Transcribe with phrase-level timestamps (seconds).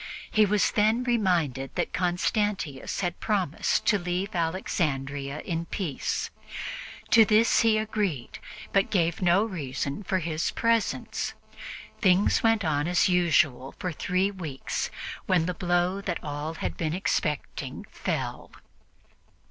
[0.31, 6.31] He was then reminded that Constantius had promised to leave Alexandria in peace.
[7.11, 8.39] To this he agreed,
[8.73, 11.35] but gave no reason for his presence.
[11.99, 14.89] Things went on as usual for three weeks,
[15.27, 18.49] when the blow that all had been expecting fell.